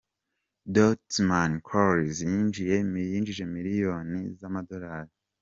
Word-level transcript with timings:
Doutzen 0.73 1.35
Kroes: 1.67 2.17
yinjije 2.29 3.45
miliyoni, 3.53 4.21
z’amadorali. 4.39 5.13